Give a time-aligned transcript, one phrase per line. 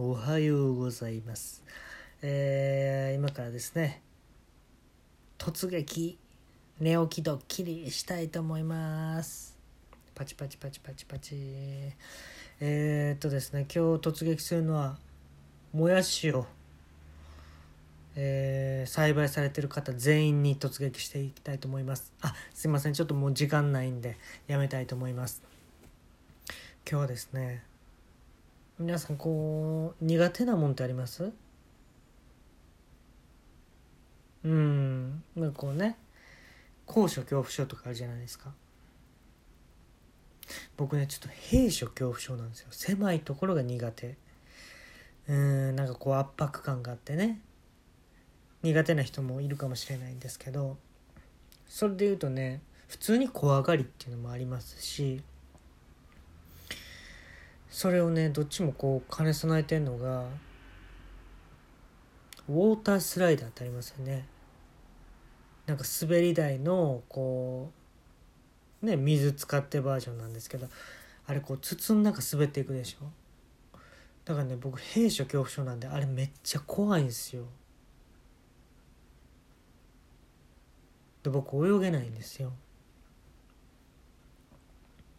[0.00, 1.64] おはようございます。
[2.22, 4.00] えー今からですね、
[5.38, 6.16] 突撃、
[6.78, 9.58] 寝起きドッキリしたいと思います。
[10.14, 11.34] パチパチパチパチパチ。
[12.60, 14.98] えー、っとですね、今日突撃するのは、
[15.72, 16.46] もやしを、
[18.14, 22.12] えー栽培されてる方全員に突撃していきたいと思います。
[22.20, 25.42] あ、すいません、ちょっともう時間ないんで、やめたいと思います。
[26.88, 27.64] 今日はですね、
[28.78, 31.32] 皆さんこう苦手なもんってあります？
[34.44, 35.22] うん。
[35.34, 35.96] なんかこうね。
[36.86, 38.52] 高所恐怖症とかあるじゃないですか。
[40.76, 42.68] 僕ねちょっと閉所恐怖症なんですよ。
[42.70, 44.16] 狭いところが苦手。
[45.28, 47.40] うんなんかこう圧迫感があってね。
[48.62, 50.76] 苦手な人もいるかもしれないんですけど。
[51.66, 55.20] それで言うとね普通に怖がりっていうのもありますし。
[57.70, 60.24] それをねどっちもこう兼ね備えてんのが
[62.48, 64.26] ウォータースライダーってありますよね。
[65.66, 67.70] なんか滑り台のこ
[68.82, 70.66] うね水使ってバージョンなんですけど
[71.26, 73.06] あれこう筒の中滑っていくでしょ。
[74.24, 77.44] だからね僕閉所恐怖症なんであれめっちゃ怖いんですよ。
[81.22, 82.52] で僕泳げないんですよ。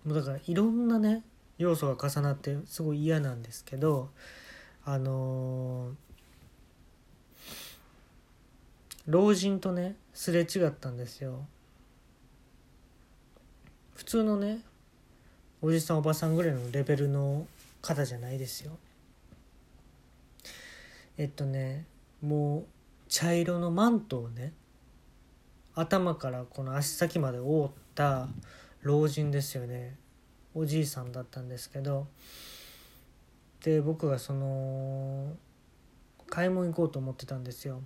[0.03, 1.23] もうだからいろんなね
[1.59, 4.09] 要素が重なってすごい嫌なんですけど
[4.83, 5.93] あのー
[9.07, 11.47] 老人とねすれ違ったんですよ。
[13.95, 14.59] 普通のね
[15.63, 17.47] おじさんおばさんぐらいのレベルの
[17.81, 18.77] 方じゃないですよ。
[21.17, 21.85] えっとね
[22.21, 22.65] もう
[23.07, 24.53] 茶色のマントをね
[25.73, 28.27] 頭からこの足先まで覆った
[28.83, 29.95] 老人ですよね。
[30.55, 32.07] おじいさんだったんですけど
[33.63, 35.35] で僕がその
[36.27, 37.81] 買い物行こうと思ってたんですよ。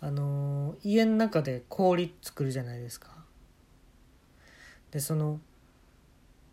[0.00, 3.08] あの家の中で氷作るじゃないですか。
[4.90, 5.40] でその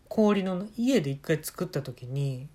[0.08, 2.48] 氷の家で一回作った時に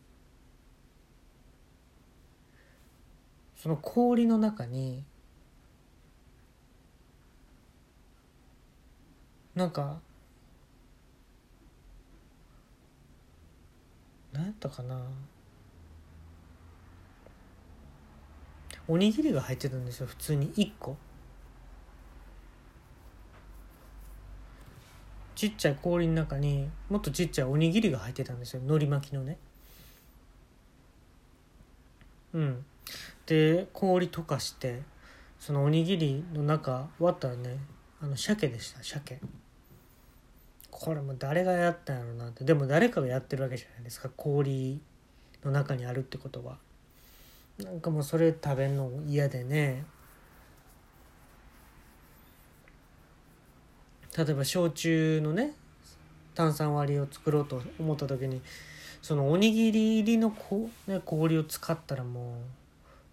[3.58, 5.04] その氷の中に
[9.56, 10.00] なんか
[14.34, 15.00] 何やったかな。
[18.88, 20.52] おにぎりが入ってたんですよ普通に。
[20.54, 20.98] 1個。
[25.36, 29.38] ちっちゃい氷の中にもっとちっちゃいおにぎりが入ってたんですよ海苔巻きのね。
[32.34, 32.66] うん。
[33.26, 34.82] で氷溶かして
[35.40, 37.58] そのおにぎりの中割ったらね
[38.02, 39.20] あの鮭でした鮭。
[40.78, 42.44] これも誰がやったんやろうなって。
[42.44, 44.10] でも誰かがやってるわけじゃないですか。
[44.10, 44.82] 氷
[45.42, 46.58] の中にあるってことは。
[47.64, 49.86] なんかもうそれ食べんの嫌でね。
[54.18, 55.54] 例えば焼酎のね
[56.34, 58.42] 炭酸割りを作ろうと思った時に
[59.02, 62.38] そのおにぎり入りのこ、ね、氷を使ったらも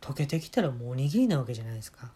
[0.03, 2.11] う溶けてきたらもうおにぎりなわけじゃないですか。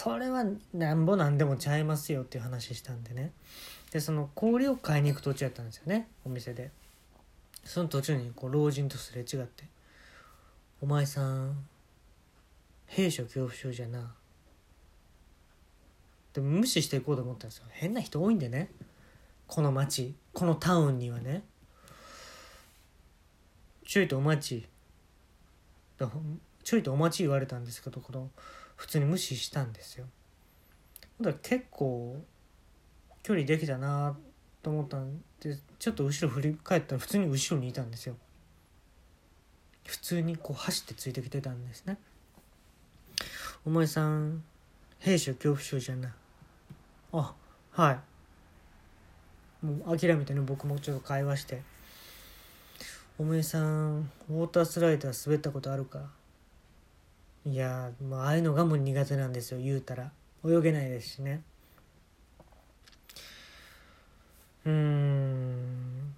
[0.00, 3.32] それはなんぼなんでもちゃいますよっていう話したんでね。
[3.90, 6.06] でその氷を買いに行く途中やったんですよね。
[6.24, 6.70] お店で。
[7.64, 9.64] その途中にこう老人とすれ違って
[10.80, 11.66] 「お前さん
[12.86, 14.14] 閉所恐怖症じゃな」
[16.32, 17.64] で無視していこうと思ったんですよ。
[17.70, 18.70] 変な人多いんでね。
[19.48, 21.42] この町このタウンにはね。
[23.84, 24.68] ちょいとお待ち。
[26.62, 28.30] ちょいとお待ち言われたんですけどこの
[28.78, 30.06] 普通に無視したんですよ。
[31.20, 32.24] だから結構
[33.24, 34.16] 距離できたな
[34.62, 38.16] と思ったんでちょっと後ろ振り返ったら普通に後ろにいたんですよ。
[39.84, 41.98] 普通にこう走ってついてきてたんですね。
[43.66, 44.44] お前さん
[45.00, 46.14] 兵所恐怖症じゃな
[47.12, 47.34] あ
[47.72, 49.66] はい。
[49.66, 51.62] もう諦めてね僕もちょっと会話して。
[53.18, 56.16] お前さんウォータースライダー滑ったことあるか？
[57.50, 60.12] いやもうああいうのがもう苦手なんですよ言うたら。
[60.44, 61.40] 泳げないですしね。
[64.66, 66.14] うん。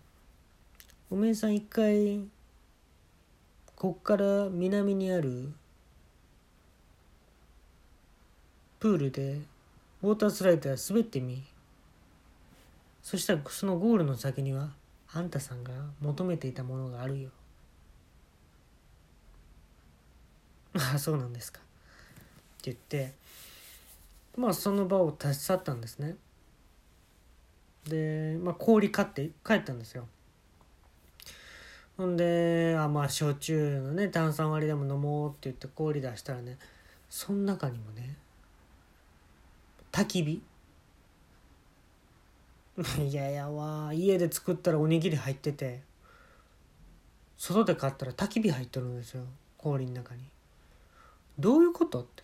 [1.09, 2.25] おめえさん一回
[3.77, 5.53] こっから南にある
[8.81, 9.41] プールで
[10.03, 11.45] ウォータースライダー滑ってみ。
[13.05, 14.71] そしたらそのゴールの先には
[15.13, 17.31] あんたさんが求めていたものがあるよ。
[20.81, 21.61] ああそうなんですか。
[21.61, 23.13] って言って
[24.37, 26.17] まあその場を立ち去ったんですね。
[27.87, 30.07] で、まあ、氷買って帰ったんですよ。
[31.97, 36.57] ほんであまあ焼酎のね炭酸割りでも飲もうって言って氷出したらね
[37.11, 38.17] その中にもね
[39.93, 40.43] 焚き火。
[43.07, 45.83] いややわ家で作ったらおにぎり入ってて
[47.37, 49.25] 外で買ったら焚き火入っとるんですよ
[49.59, 50.23] 氷の中に。
[51.39, 52.23] どういうことって。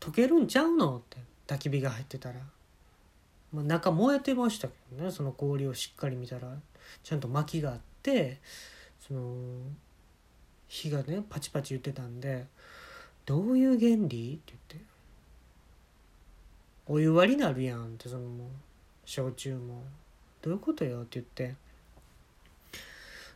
[0.00, 1.16] 溶けるんちゃうのって
[1.46, 2.34] 焚き火が入ってたら、
[3.52, 5.10] まあ、中燃えてましたけどね。
[5.10, 6.56] その氷をしっかり見たら。
[7.02, 8.38] ちゃんと薪があって
[9.00, 9.34] その
[10.68, 12.46] 火がねパチパチ言ってたんで
[13.26, 14.86] 「どういう原理?」って言って
[16.86, 18.48] 「お湯割りになるやん」ってその
[19.04, 19.84] 焼酎も
[20.42, 21.56] 「どういうことよ?」って言って。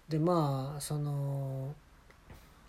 [0.08, 1.75] でまあその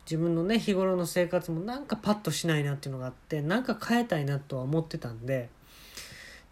[0.09, 5.49] 自分のね日頃の生活もなんかパッとしないなっていうのがあってなんか変えたいなとは思ってたんで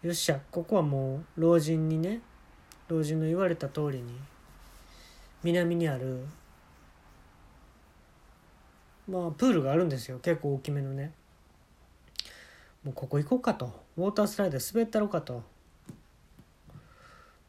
[0.02, 2.20] よっしゃここはもう老人にね
[2.86, 4.14] 老人の言われた通りに
[5.42, 6.24] 南にある
[9.08, 11.12] まあプールがあるんですよ結構大きめのね。
[12.84, 13.84] もうここ行こうかと。
[13.96, 15.42] ウォータースライダー滑ったろうかと。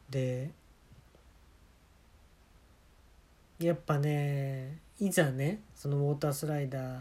[0.08, 0.50] で
[3.60, 7.00] やっぱねいざねそのウォータースライダー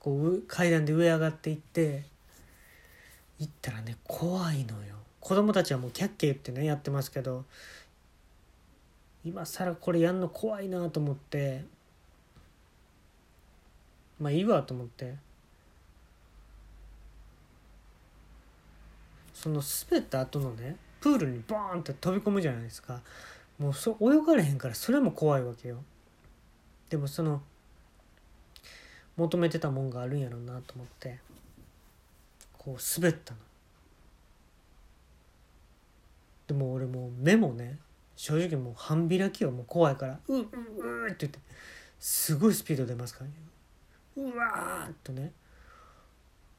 [0.00, 2.02] こう階段で上上がっていって
[3.38, 4.96] 行ったらね怖いのよ。
[5.20, 7.44] 子供たちはもうキャッキャ言ってねやってますけど
[9.24, 11.64] 今更これやんの怖いなと思って
[14.20, 15.14] まあいいわと思って
[19.32, 23.00] その滑った後のねプールにボーンって飛び込むじゃないですか。
[23.58, 25.84] もうそ泳がれへんからそれも怖いわけよ。
[26.92, 27.40] でもその
[29.16, 31.20] 求めてたもんがあるんやろうなと思って
[32.58, 33.40] こう滑ったの。
[36.48, 37.78] でも俺もう目もね
[38.14, 41.38] 正直もう半開きはもう怖いから「うううって言って
[41.98, 43.36] すごいスピード出ますからね。
[44.16, 45.32] うわーっとね。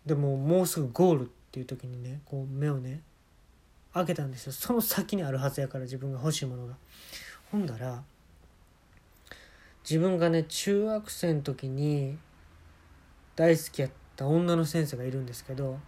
[0.04, 3.04] でももうすぐゴールっていう時にねこう目をね
[3.94, 4.52] 開けたんですよ。
[4.52, 6.76] その先にあるはずやから自分が欲しいものが。
[7.52, 8.04] ほんだら
[9.90, 12.18] 自分がね中学生の時に
[13.36, 15.80] 大好きやった女の先生がいるんですけど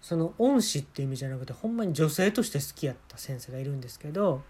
[0.00, 4.42] その恩師っていう意味じゃなくてほんまに女性として好きやった先生がいるんですけど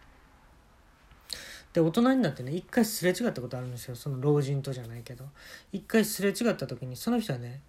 [1.73, 5.27] で大人になってね一回すれ違ったことあるんですよその老人とじゃないけど
[5.73, 7.61] 一回すれ違った時にその人はね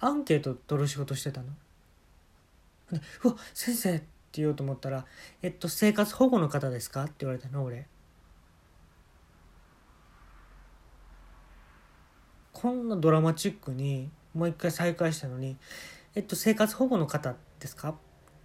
[0.00, 1.48] アンケート取る仕事してたの。
[2.92, 5.06] でうわ先生って言おうと思ったら
[5.42, 7.86] 「えっと生活保護の方ですか?」って言われたの俺。
[12.64, 15.58] こんなドラマチックにもう一回再会したのに
[16.16, 17.94] 「えっと生活保護の方ですか?」っ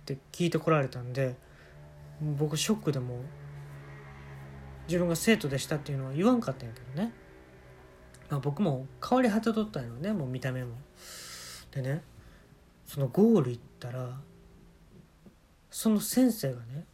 [0.03, 1.37] て聞いてこられたんで
[2.37, 3.21] 僕ショックでも
[4.89, 7.13] 自分が生徒でしたっていうのは言わんかったんやけどね、
[8.29, 10.75] まあ、僕も変わり果てとったんやろねもう見た目も。
[11.71, 12.03] でね
[12.85, 14.19] そのゴール行ったら
[15.71, 16.85] その先生がね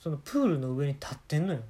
[0.00, 1.62] そのプールの上に立ってんのよ。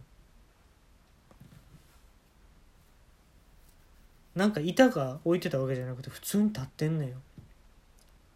[4.34, 7.16] なんか板が置いてたわけじゃなくて普通に立ってんのよ。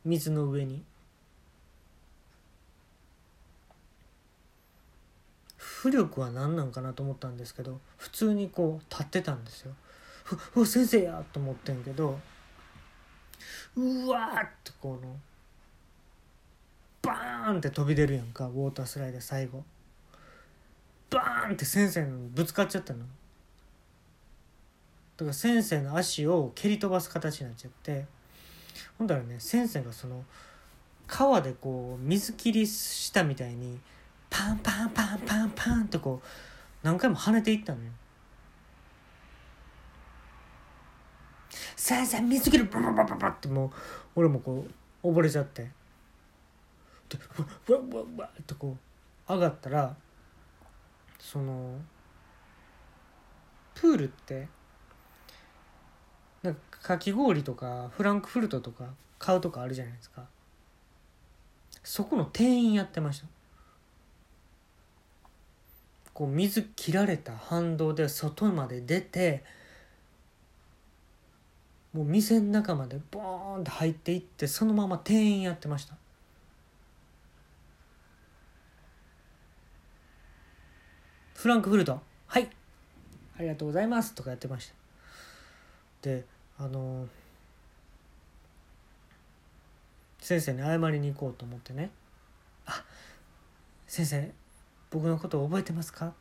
[0.05, 0.83] 水の上に。
[5.59, 9.73] 浮力は何なんかなと思ったんですけど普通にこう立ってたんですよ。
[10.55, 12.19] うわ先生やと思ってんけど
[13.77, 15.17] うわーってこの
[17.01, 19.65] バーンって飛び出るやんかウォータースライダー最後。
[21.11, 23.05] バーンって先生のぶつかっちゃったの。
[25.19, 28.07] だから先生の足を蹴り飛ばす形になっちゃって
[28.97, 30.25] ほんだらね先生がその
[31.09, 33.81] 川でこう水切りしたみたいに
[34.31, 36.27] パンパンパンパンパンってこう
[36.85, 37.91] 何回も跳ねていったのよ。
[41.75, 43.71] 先生水切りバババババってもう
[44.17, 44.67] 俺もこ
[45.03, 45.71] う溺れちゃって
[47.09, 47.19] で
[47.73, 48.77] わわわわってこ
[49.29, 49.97] う上がったら
[51.19, 51.77] その
[53.75, 54.49] プールって
[56.89, 58.87] かき氷とかフランクフルトとか
[59.19, 60.25] 買うとかあるじゃないですか。
[61.85, 63.27] そこの店員やってました。
[66.15, 69.45] こう水切られた反動で外まで出て
[71.93, 75.95] もう店の中までボーンって入っていってそのまま店員やってました。
[81.35, 82.49] フランクフルトはい
[83.39, 84.75] ありがとうございますとかやってました。
[86.01, 87.07] であの
[90.19, 91.91] 先生に謝りに行こうと思ってね。
[92.67, 92.85] あ
[93.87, 94.33] 先生
[94.91, 96.13] 僕のことを覚えてますか？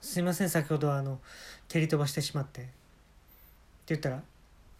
[0.00, 1.20] すいません先ほどあの
[1.68, 2.70] 蹴り飛ばしてしまって」って
[3.88, 4.22] 言ったら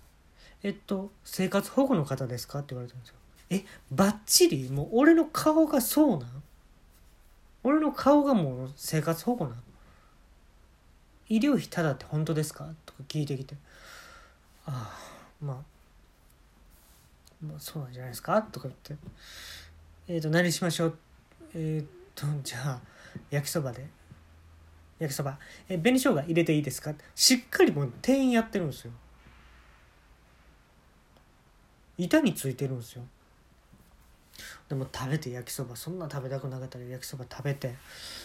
[0.64, 3.14] 「えっと生活保護の方ですか?」って言われたんですよ。
[3.50, 4.70] えバッチリ？
[4.70, 6.42] もう俺の顔がそうなん？
[7.62, 9.62] 俺の顔がもう生活保護なん？
[11.28, 12.66] 医療費ただって本当ですか？
[12.87, 13.54] とか聞いてきて。
[14.72, 14.88] あ
[15.42, 15.56] あまあ
[17.44, 18.40] まあそうなんじゃないですか？
[18.42, 18.94] とか言って。
[20.06, 20.98] えっ、ー、と何しましょう？
[21.54, 21.84] えっ、ー、
[22.14, 22.80] とじゃあ
[23.30, 23.86] 焼きそばで。
[25.00, 25.38] 焼きそば。
[25.68, 26.94] え紅生姜入れていいですか？
[27.14, 28.92] しっかりもう店員やってるんですよ。
[31.98, 33.02] 板についてるんですよ。
[34.68, 35.74] でも食べて焼きそば。
[35.74, 37.74] そんな食べたくなかったら焼きそば食べて。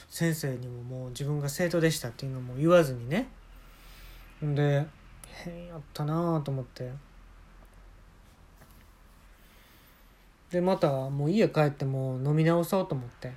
[0.10, 3.28] 先生にももう自分が生徒でしたっていうのも言わずにね。
[4.42, 4.86] で
[5.44, 6.92] 変やったなあと思って。
[10.52, 13.32] でまたもう家帰っても飲み直そうと思って。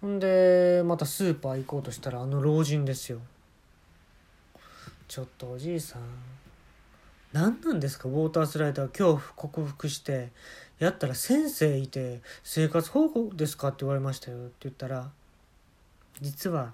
[0.00, 3.20] ほんでまたスーパー行こうとしたらあの老人ですよ。
[5.08, 6.02] ちょっとおじいさん
[7.32, 8.08] 何なんですか？
[8.08, 10.30] ウォータースライダー恐怖克服して
[10.78, 13.68] やったら先生いて生活保護ですか？
[13.68, 14.36] って言われましたよ。
[14.38, 15.10] って言ったら
[16.20, 16.72] 実は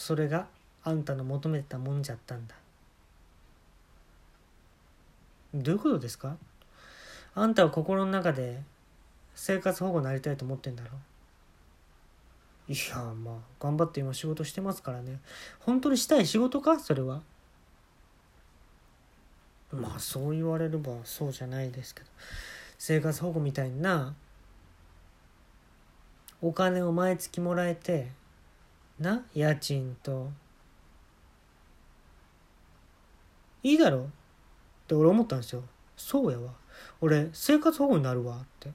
[0.00, 0.46] それが
[0.82, 2.54] あんたの求めてたもんじゃったんだ。
[5.52, 6.38] どういうことですか？
[7.34, 8.62] あんたは心の中で
[9.34, 10.88] 生活保護になりたいと思ってんだろ？
[12.66, 15.20] いやまあ頑張って今仕事してますからね。
[15.58, 16.80] 本当にしたい仕事か？
[16.80, 17.20] それは。
[19.70, 22.06] まあそう言われればそうじゃないですけど。
[22.78, 24.14] 生活保護みたいにな
[26.40, 28.18] お金を毎月もらえて
[29.00, 30.30] な家賃と。
[33.62, 34.04] いいだろ？
[34.04, 34.06] っ
[34.86, 35.62] て俺思ったんですよ。
[35.96, 36.52] そうやわ。
[37.00, 38.70] 俺生活保護になるわって。